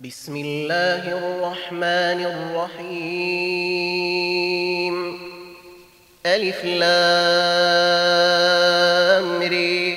بسم 0.00 0.36
الله 0.36 1.18
الرحمن 1.18 2.20
الرحيم. 2.84 3.36
ألف 6.26 6.64
لام 6.64 6.88
ري 9.40 9.96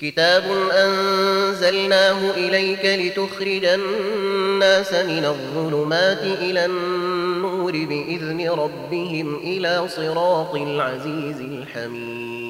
كتاب 0.00 0.44
أنزلناه 0.72 2.30
إليك 2.30 2.84
لتخرج 2.84 3.64
الناس 3.64 4.92
من 4.92 5.24
الظلمات 5.24 6.22
إلى 6.22 6.64
النور 6.64 7.72
بإذن 7.72 8.50
ربهم 8.50 9.36
إلى 9.36 9.88
صراط 9.88 10.54
العزيز 10.54 11.40
الحميد. 11.40 12.49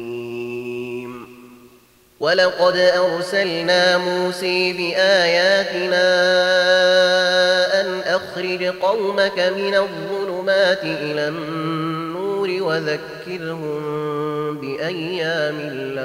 ولقد 2.21 2.77
أرسلنا 2.77 3.97
موسى 3.97 4.73
بآياتنا 4.73 6.05
أن 7.81 7.99
أخرج 7.99 8.63
قومك 8.63 9.39
من 9.39 9.75
الظلمات 9.75 10.83
إلى 10.83 11.27
النور 11.27 12.49
وذكرهم 12.61 13.81
بأيام 14.61 15.55
الله. 15.71 16.01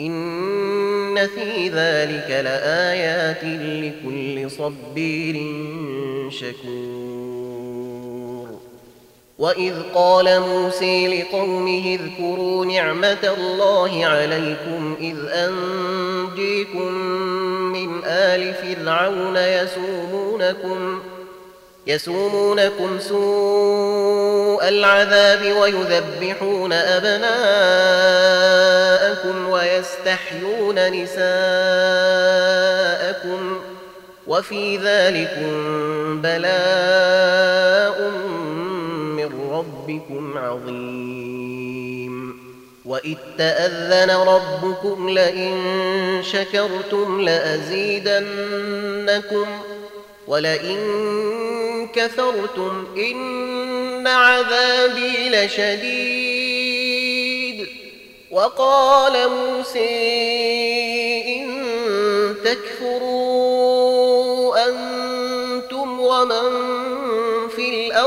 إن 0.00 1.26
في 1.26 1.68
ذلك 1.68 2.30
لآيات 2.44 3.44
لكل 3.44 4.50
صبير 4.50 5.36
شكور. 6.30 7.41
وإذ 9.42 9.74
قال 9.94 10.40
موسى 10.40 11.22
لقومه 11.22 11.98
اذكروا 12.00 12.66
نعمة 12.66 13.34
الله 13.38 14.06
عليكم 14.06 14.96
إذ 15.00 15.16
أنجيكم 15.32 16.92
من 17.72 18.04
آل 18.04 18.54
فرعون 18.54 19.36
يسومونكم 19.36 21.02
يسومونكم 21.86 22.98
سوء 22.98 24.68
العذاب 24.68 25.56
ويذبحون 25.56 26.72
أبناءكم 26.72 27.32
ويستحيون 29.48 30.92
نساءكم 30.92 31.22
وفي 34.26 34.76
ذلكم 34.76 35.52
بلاء 36.22 38.12
من 39.28 39.52
ربكم 39.52 40.38
عظيم. 40.38 42.42
وإذ 42.84 43.16
تأذن 43.38 44.10
ربكم 44.10 45.08
لئن 45.08 46.20
شكرتم 46.22 47.20
لأزيدنكم 47.20 49.46
ولئن 50.28 50.78
كفرتم 51.94 52.86
إن 52.96 54.06
عذابي 54.06 55.28
لشديد. 55.28 56.62
وقال 58.30 59.30
موسى 59.30 59.88
إن 61.26 61.46
تكفروا 62.44 63.52
أنتم 64.68 66.00
ومن 66.00 66.81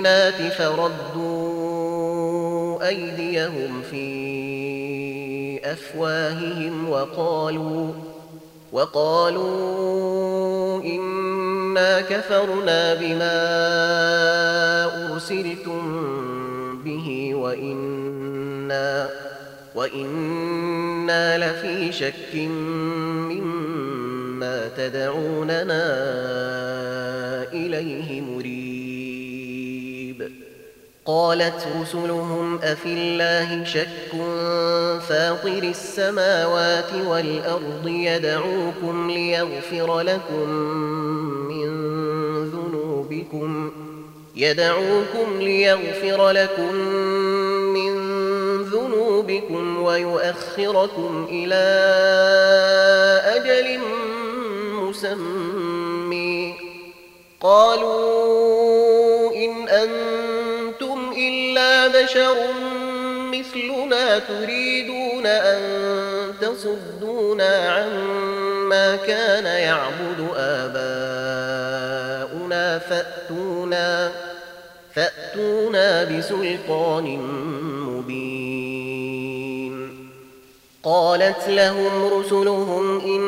بالبينات 0.00 0.52
فردوا 0.52 2.00
أيديهم 2.88 3.82
في 3.90 5.60
أفواههم 5.64 6.88
وقالوا 6.90 7.92
وقالوا 8.72 10.02
إنا 10.82 12.00
كفرنا 12.00 12.94
بما 12.94 13.40
أرسلتم 15.12 15.82
به 16.84 17.34
وإنا 17.34 19.08
وإنا 19.74 21.38
لفي 21.38 21.92
شك 21.92 22.34
مما 23.30 24.68
تدعوننا 24.76 25.84
إليه 27.52 28.20
مريب. 28.20 28.69
قالت 31.10 31.66
رسلهم 31.80 32.58
أفي 32.62 32.86
الله 32.86 33.64
شك 33.64 34.10
فاطر 35.08 35.62
السماوات 35.62 36.94
والأرض 37.06 37.86
يدعوكم 37.86 39.10
ليغفر 39.10 40.00
لكم 40.00 40.48
من 41.48 41.68
ذنوبكم 42.50 43.72
يدعوكم 44.36 45.40
ليغفر 45.40 46.30
لكم 46.30 46.74
من 47.74 47.92
ذنوبكم 48.62 49.82
ويؤخركم 49.82 51.26
إلى 51.30 51.64
أجل 53.24 53.80
مسمي 54.80 56.54
قالوا 57.40 59.34
إن 59.34 59.68
أنتم 59.68 60.29
بشر 62.02 62.36
مثلنا 63.32 64.18
تريدون 64.18 65.26
أن 65.26 65.60
تصدونا 66.40 67.68
عما 67.68 68.96
كان 68.96 69.44
يعبد 69.44 70.28
آباؤنا 70.36 70.78
فأتونا 72.78 74.12
فأتونا 74.94 76.04
بسلطان 76.04 77.18
مبين. 77.86 78.80
قالت 80.82 81.48
لهم 81.48 82.14
رسلهم 82.18 83.00
إن 83.00 83.20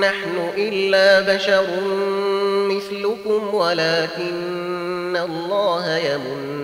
نحن 0.00 0.50
إلا 0.56 1.34
بشر 1.34 1.66
مثلكم 2.68 3.54
ولكن 3.54 5.16
الله 5.16 5.96
يمن 5.96 6.63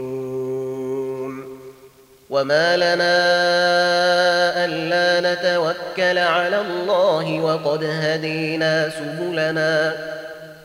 وما 2.31 2.77
لنا 2.77 3.15
ألا 4.65 5.33
نتوكل 5.33 6.17
على 6.17 6.61
الله 6.61 7.39
وقد 7.39 7.83
هدينا 7.83 8.89
سبلنا 8.89 9.93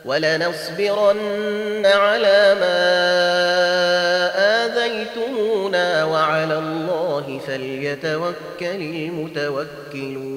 ولنصبرن 0.04 1.86
على 1.86 2.56
ما 2.60 2.76
آذيتمونا 4.64 6.04
وعلى 6.04 6.58
الله 6.58 7.40
فليتوكل 7.46 8.34
المتوكلون 8.60 10.36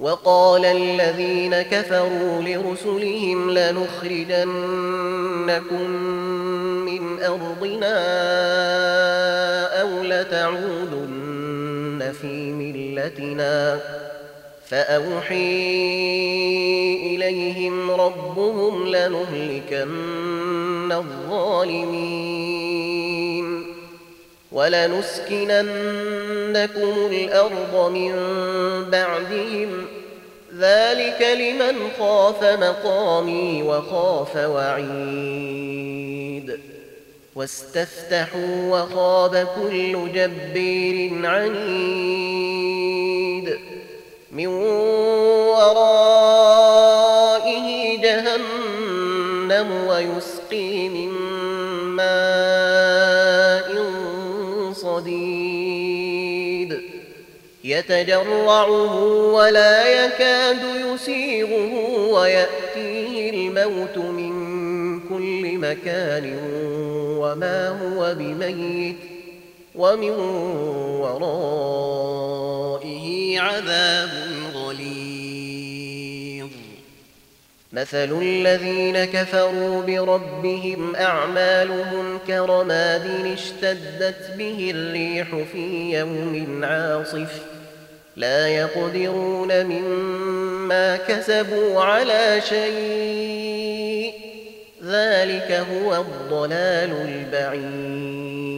وقال 0.00 0.64
الذين 0.64 1.62
كفروا 1.62 2.42
لرسلهم 2.42 3.50
لنخرجنكم 3.50 4.48
أرضنا 7.22 7.98
أو 9.80 10.02
لتعودن 10.02 12.12
في 12.20 12.52
ملتنا 12.52 13.80
فأوحي 14.68 15.78
إليهم 17.14 17.90
ربهم 17.90 18.88
لنهلكن 18.88 20.92
الظالمين 20.92 22.68
ولنسكننكم 24.52 25.68
الأرض 27.10 27.90
من 27.92 28.12
بعدهم 28.90 29.86
ذلك 30.58 31.22
لمن 31.22 31.90
خاف 31.98 32.44
مقامي 32.44 33.62
وخاف 33.62 34.36
وعيد 34.36 35.78
واستفتحوا 37.34 38.82
وخاب 38.82 39.48
كل 39.62 40.12
جبير 40.12 41.26
عنيد. 41.26 42.28
من 44.32 44.46
ورائه 45.46 46.08
جهنم 48.02 49.68
ويسقي 49.88 50.88
من 50.88 51.08
ماء 51.96 53.68
صديد. 54.72 55.58
يتجرعه 57.64 59.02
ولا 59.32 60.04
يكاد 60.04 60.62
يسيغه 60.94 61.72
ويأتيه 62.10 63.30
الموت 63.30 63.96
من 63.98 64.32
كل 65.00 65.58
مكان 65.58 66.24
وما 67.18 67.68
هو 67.68 68.14
بميت 68.14 68.96
ومن 69.74 70.10
ورائه 71.00 73.06
عذاب 73.40 74.10
غليظ. 74.54 76.48
مثل 77.72 78.22
الذين 78.22 79.04
كفروا 79.04 79.82
بربهم 79.82 80.96
أعمالهم 80.96 82.18
كرماد 82.26 83.06
اشتدت 83.32 84.30
به 84.38 84.70
الريح 84.74 85.36
في 85.52 85.92
يوم 85.98 86.64
عاصف. 86.64 87.42
لا 88.16 88.48
يقدرون 88.48 89.64
مما 89.64 90.96
كسبوا 90.96 91.82
على 91.82 92.40
شيء. 92.48 94.27
ذلك 94.88 95.52
هو 95.52 95.96
الضلال 95.96 96.92
البعيد. 97.34 98.48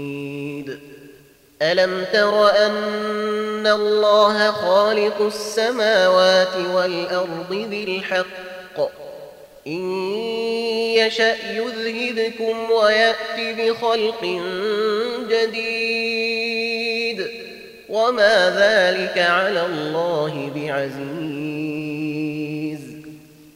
ألم 1.62 2.04
تر 2.12 2.50
أن 2.66 3.66
الله 3.66 4.50
خالق 4.50 5.22
السماوات 5.22 6.56
والأرض 6.74 7.50
بالحق؟ 7.50 8.90
إن 9.66 9.82
يشأ 10.96 11.36
يذهبكم 11.50 12.70
ويأت 12.70 13.36
بخلق 13.38 14.24
جديد. 15.30 16.70
وما 17.88 18.50
ذلك 18.50 19.18
على 19.18 19.66
الله 19.66 20.50
بعزيز 20.54 21.19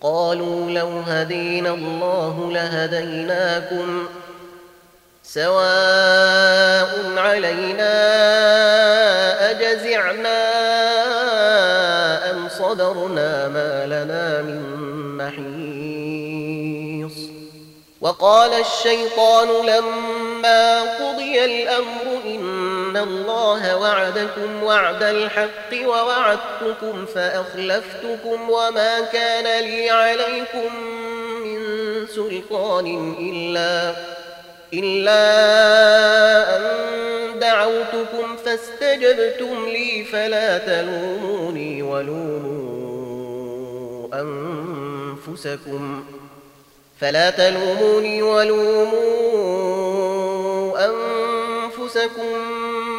قالوا 0.00 0.70
لو 0.70 0.88
هدينا 1.06 1.70
الله 1.70 2.50
لهديناكم 2.52 4.06
سواء 5.22 6.90
علينا 7.16 7.90
أجزعنا 9.50 10.38
أم 12.30 12.48
صبرنا 12.48 13.48
ما 13.48 13.86
لنا 13.86 14.42
من 14.42 14.62
محيص 15.18 15.48
وقال 18.00 18.50
الشيطان 18.52 19.48
لما 19.66 20.80
قضي 20.80 21.44
الأمر 21.44 22.20
إن 22.24 22.77
الله 23.02 23.76
وعدكم 23.76 24.62
وعد 24.62 25.02
الحق 25.02 25.86
ووعدتكم 25.86 27.06
فأخلفتكم 27.14 28.50
وما 28.50 29.00
كان 29.00 29.64
لي 29.64 29.90
عليكم 29.90 30.74
من 31.44 31.60
سلطان 32.06 33.16
إلا 33.20 33.94
إلا 34.74 35.22
أن 36.56 36.62
دعوتكم 37.38 38.36
فاستجبتم 38.44 39.66
لي 39.68 40.04
فلا 40.04 40.58
تلوموني 40.58 41.82
ولوموا 41.82 42.78
أنفسكم 44.14 46.04
فلا 47.00 47.30
تلوموني 47.30 48.22
ولوموا 48.22 49.18
أنفسكم 50.84 52.57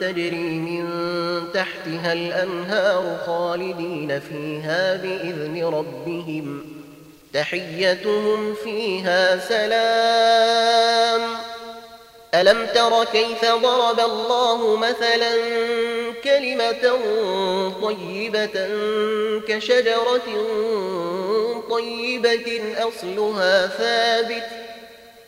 تجري 0.00 0.50
من 0.50 0.88
تحتها 1.54 2.12
الأنهار 2.12 3.18
خالدين 3.26 4.20
فيها 4.20 4.96
بإذن 4.96 5.64
ربهم. 5.64 6.64
تحيتهم 7.32 8.54
فيها 8.54 9.38
سلام. 9.38 11.20
ألم 12.34 12.66
تر 12.74 13.04
كيف 13.04 13.44
ضرب 13.44 14.00
الله 14.00 14.76
مثلا 14.76 15.32
كلمة 16.24 16.98
طيبة 17.82 18.68
كشجرة 19.48 20.46
طيبة 21.70 22.62
أصلها 22.78 23.66
ثابت 23.66 24.65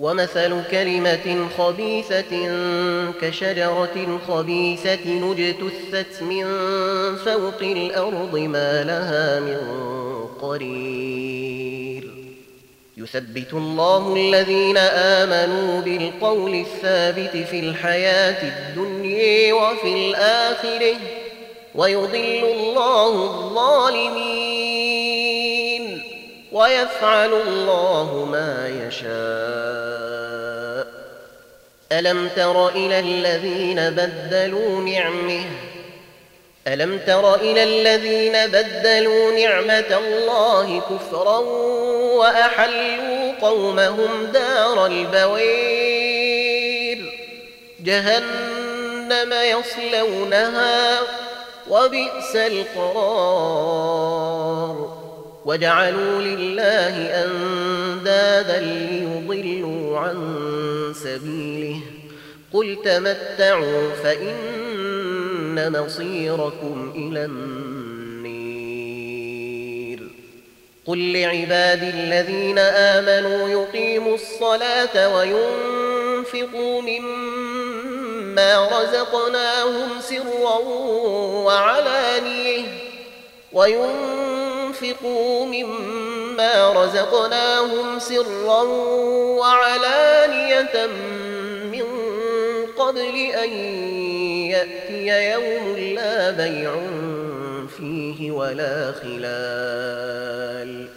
ومثل 0.00 0.62
كلمة 0.70 1.48
خبيثة 1.58 2.32
كشجرة 3.20 4.20
خبيثة 4.28 5.06
نجتثت 5.06 6.22
من 6.22 6.44
فوق 7.16 7.62
الأرض 7.62 8.36
ما 8.36 8.84
لها 8.84 9.40
من 9.40 9.58
قرير. 10.40 12.10
يثبت 12.96 13.52
الله 13.52 14.14
الذين 14.16 14.76
آمنوا 14.76 15.80
بالقول 15.80 16.54
الثابت 16.54 17.36
في 17.46 17.60
الحياة 17.60 18.42
الدنيا 18.42 19.54
وفي 19.54 19.94
الآخرة 19.94 20.96
ويضل 21.74 22.44
الله 22.44 23.12
الظالمين. 23.24 24.69
ويفعل 26.52 27.32
الله 27.32 28.28
ما 28.30 28.68
يشاء. 28.88 29.10
ألم 31.92 32.28
تر 32.36 32.68
إلى 32.68 33.00
الذين 33.00 33.90
بدلوا 33.90 34.80
نعمه؟ 34.80 35.44
ألم 36.66 36.98
تر 37.06 37.34
إلى 37.34 37.62
الذين 37.62 38.46
بدلوا 38.46 39.32
نعمة 39.32 39.98
الله 39.98 40.80
كفرا 40.80 41.38
وأحلوا 42.18 43.32
قومهم 43.42 44.26
دار 44.26 44.86
البوير. 44.86 46.10
جهنم 47.80 49.32
يصلونها 49.32 51.00
وبئس 51.68 52.36
القرار. 52.36 53.40
وجعلوا 55.44 56.22
لله 56.22 57.24
أندادا 57.24 58.60
ليضلوا 58.60 59.98
عن 59.98 60.44
سبيله. 60.94 61.80
قل 62.52 62.78
تمتعوا 62.84 63.90
فإن 64.02 65.72
مصيركم 65.82 66.92
إلى 66.96 67.24
النير. 67.24 67.60
قل 70.86 71.12
لعبادي 71.12 71.90
الذين 71.90 72.58
آمنوا 72.58 73.48
يقيموا 73.48 74.14
الصلاة 74.14 75.16
وينفقوا 75.16 76.82
مما 76.82 78.68
رزقناهم 78.68 79.88
سرا 80.00 80.58
وعلانية. 81.44 82.64
وينفقوا 83.52 84.19
مما 85.46 86.72
رزقناهم 86.72 87.98
سرا 87.98 88.62
وعلانية 89.40 90.88
قبل 92.90 93.16
أن 93.44 93.50
يأتي 94.50 95.30
يوم 95.32 95.76
لا 95.76 96.30
بيع 96.30 96.74
فيه 97.76 98.30
ولا 98.30 98.92
خلال 98.92 100.88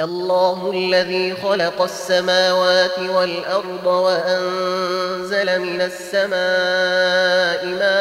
الله 0.00 0.70
الذي 0.70 1.34
خلق 1.34 1.82
السماوات 1.82 2.98
والأرض 2.98 3.86
وأنزل 3.86 5.60
من 5.60 5.80
السماء 5.80 7.66
ماء 7.66 7.98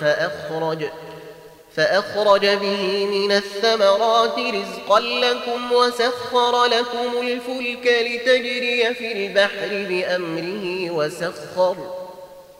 فأخرج 0.00 0.84
فأخرج 1.78 2.46
به 2.46 3.06
من 3.06 3.32
الثمرات 3.32 4.38
رزقا 4.38 5.00
لكم 5.00 5.72
وسخر 5.72 6.64
لكم 6.64 7.20
الفلك 7.22 7.86
لتجري 7.86 8.94
في 8.94 9.12
البحر 9.12 9.86
بأمره 9.88 10.90
وسخر 10.90 11.76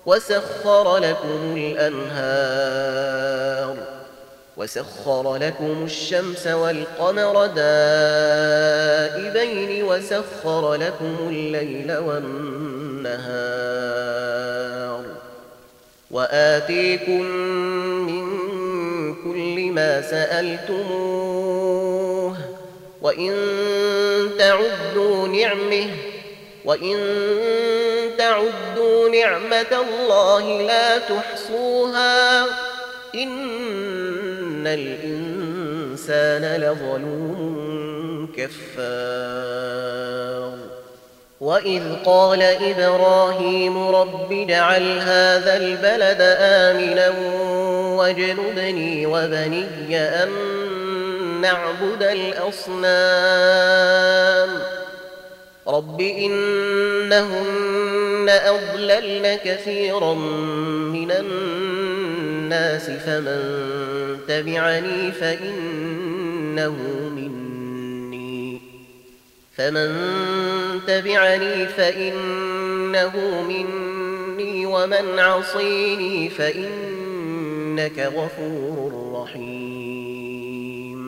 وسخر 0.07 0.97
لكم 0.99 1.57
الأنهار. 1.57 2.89
وسخر 4.57 5.37
لكم 5.37 5.85
الشمس 5.85 6.47
والقمر 6.47 7.47
دائبين 7.47 8.65
وسخر 9.85 10.75
لكم 10.75 11.17
الليل 11.29 11.97
والنهار. 11.97 13.49
وآتيكم 16.11 17.23
سألتموه 20.11 21.69
وإن 23.03 23.35
تعدوا 24.39 25.29
نعمه 25.29 25.91
وإن 26.65 26.97
تعدوا 28.19 29.09
نعمة 29.09 29.73
الله 29.73 30.63
لا 30.63 30.99
تحصوها 30.99 32.45
إن 33.15 34.67
الإنسان 34.67 36.57
لظلوم 36.61 38.29
كفار 38.37 39.79
وإذ 41.41 41.83
قال 42.05 42.43
إبراهيم 42.43 43.89
رب 43.89 44.33
اجعل 44.33 44.99
هذا 44.99 45.57
البلد 45.57 46.37
آمنا 46.41 47.09
واجنبني 47.99 49.07
وبني 49.07 49.99
أن 49.99 50.29
نعبد 51.41 52.03
الأصنام. 52.03 52.89
رب 55.69 56.01
إنهن 56.01 57.49
أضللن 58.29 59.39
كثيرا 59.45 60.15
من 60.95 61.11
الناس 61.11 62.91
فمن 62.91 63.41
تبعني 64.29 65.13
فإنه 65.13 66.77
مني. 67.17 68.61
فمن 69.57 69.91
تبعني 70.87 71.67
فإنه 71.67 73.43
مني 73.49 74.67
ومن 74.67 75.19
عصيني 75.19 76.29
فإنه 76.29 76.98
إنك 77.79 77.99
غفور 77.99 79.23
رحيم. 79.23 81.01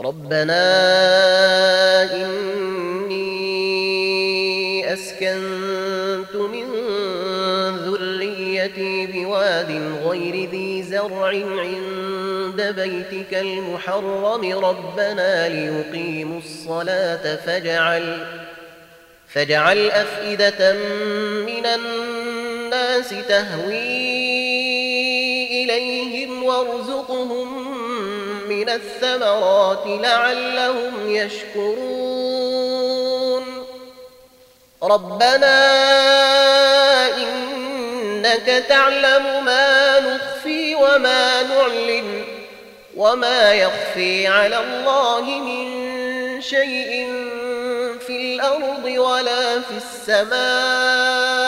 ربنا 0.00 0.64
إني 2.12 3.22
أسكنت 4.92 6.34
من 6.34 6.66
ذريتي 7.76 9.06
بواد 9.06 9.82
غير 10.04 10.50
ذي 10.50 10.82
زرع 10.82 11.28
عند 11.58 12.74
بيتك 12.76 13.34
المحرم. 13.34 14.64
ربنا 14.64 15.48
ليقيموا 15.48 16.38
الصلاة 16.38 17.36
فاجعل 17.36 18.26
فاجعل 19.28 19.90
أفئدة 19.90 20.72
من 21.46 21.66
الناس 21.66 23.08
تهوي 23.28 23.97
وارزقهم 26.58 27.48
من 28.48 28.68
الثمرات 28.68 29.82
لعلهم 29.86 31.16
يشكرون. 31.16 32.58
ربنا 34.82 35.56
إنك 37.16 38.64
تعلم 38.68 39.44
ما 39.44 40.00
نخفي 40.00 40.74
وما 40.74 41.42
نعلن 41.42 42.24
وما 42.96 43.52
يخفي 43.54 44.26
على 44.26 44.58
الله 44.58 45.20
من 45.20 45.68
شيء 46.40 47.06
في 48.06 48.34
الأرض 48.34 48.84
ولا 48.84 49.60
في 49.60 49.74
السماء. 49.76 51.47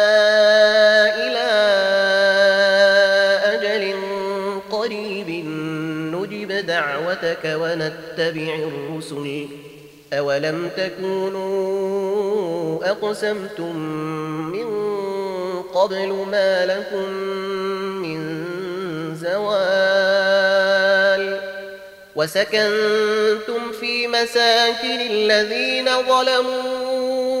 دعوتك 7.43 7.61
ونتبع 7.61 8.55
الرسل. 8.55 9.47
أولم 10.13 10.69
تكونوا 10.77 12.11
أقسمتم 12.91 13.75
من 14.51 14.67
قبل 15.73 16.25
ما 16.31 16.65
لكم 16.65 17.09
من 18.03 18.21
زوال 19.15 20.41
وسكنتم 22.15 23.71
في 23.79 24.07
مساكن 24.07 25.01
الذين 25.11 25.85
ظلموا 25.85 27.40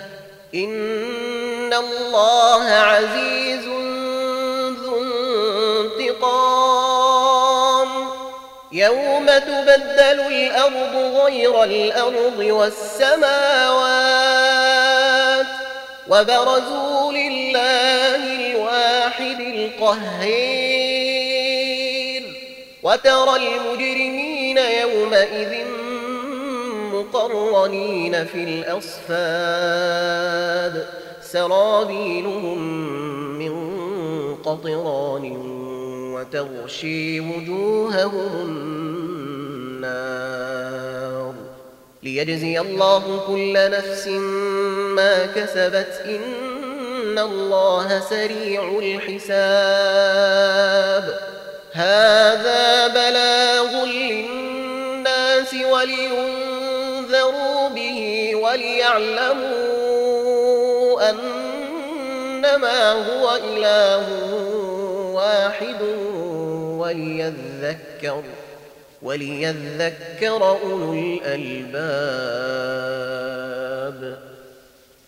ان 0.55 1.73
الله 1.73 2.63
عزيز 2.63 3.65
ذو 4.83 5.03
انتقام 5.81 7.11
يوم 8.71 9.25
تبدل 9.25 10.19
الأرض 10.19 10.95
غير 10.95 11.63
الأرض 11.63 12.39
والسماوات 12.39 13.91
وبرزوا 16.07 17.11
لله 17.11 18.15
الواحد 18.15 19.39
القهير 19.39 20.81
وترى 22.83 23.35
المجرمين 23.35 24.57
يومئذ 24.57 25.80
مقرنين 27.13 28.25
في 28.25 28.43
الأصفاد 28.43 29.95
سرابيلهم 31.21 32.57
من 33.39 33.55
قطران 34.35 35.37
وتغشي 36.15 37.19
وجوههم 37.19 38.29
النار 39.81 41.33
ليجزي 42.03 42.59
الله 42.59 43.23
كل 43.27 43.53
نفس 43.71 44.07
ما 44.95 45.25
كسبت 45.25 46.03
إن 46.05 47.19
الله 47.19 47.99
سريع 47.99 48.79
الحساب 48.79 49.71
هذا 51.71 52.87
بلاغ 52.87 53.85
للناس 53.85 55.53
ولينذروا 57.11 57.69
به 57.69 58.31
وليعلموا 58.35 59.49
انما 61.09 62.91
هو 62.91 63.35
اله 63.35 64.07
واحد 65.13 65.81
وليذكر 66.77 68.23
وليذكر 69.01 70.49
اولو 70.49 70.93
الالباب 70.93 72.01